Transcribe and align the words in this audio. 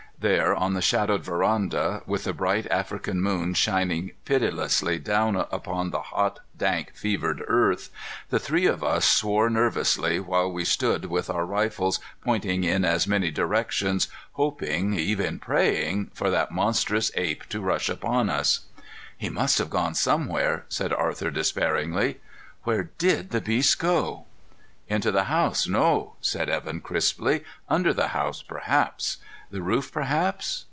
There 0.21 0.53
on 0.53 0.75
the 0.75 0.83
shadowed 0.83 1.23
veranda, 1.23 2.03
with 2.05 2.25
the 2.25 2.33
bright 2.33 2.67
African 2.69 3.21
moon 3.23 3.55
shining 3.55 4.11
pitilessly 4.23 4.99
down 4.99 5.35
upon 5.35 5.89
the 5.89 5.99
hot, 6.03 6.41
dank, 6.55 6.91
fevered 6.93 7.43
earth, 7.47 7.89
the 8.29 8.37
three 8.37 8.67
of 8.67 8.83
us 8.83 9.03
swore 9.03 9.49
nervously 9.49 10.19
while 10.19 10.51
we 10.51 10.63
stood 10.63 11.05
with 11.05 11.27
our 11.31 11.43
rifles 11.43 11.99
pointing 12.23 12.63
in 12.63 12.85
as 12.85 13.07
many 13.07 13.31
directions, 13.31 14.09
hoping, 14.33 14.93
even 14.93 15.39
praying 15.39 16.11
for 16.13 16.29
that 16.29 16.51
monstrous 16.51 17.09
ape 17.15 17.49
to 17.49 17.59
rush 17.59 17.89
upon 17.89 18.29
us. 18.29 18.59
"He 19.17 19.27
must 19.29 19.57
have 19.57 19.71
gone 19.71 19.95
somewhere!" 19.95 20.65
said 20.69 20.93
Arthur 20.93 21.31
despairingly. 21.31 22.19
"Where 22.61 22.91
did 22.99 23.31
the 23.31 23.41
beast 23.41 23.79
go?" 23.79 24.25
"Into 24.87 25.09
the 25.11 25.23
house, 25.25 25.67
no," 25.67 26.13
said 26.21 26.47
Evan 26.49 26.81
crisply. 26.81 27.43
"Under 27.69 27.91
the 27.93 28.09
house, 28.09 28.43
perhaps. 28.43 29.17
The 29.49 29.61
roof, 29.61 29.91
perhaps. 29.91 30.59